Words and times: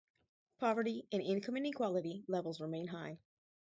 Poverty 0.57 1.07
and 1.11 1.21
income 1.21 1.55
inequality 1.57 2.23
levels 2.27 2.59
remain 2.59 2.87
high. 2.87 3.19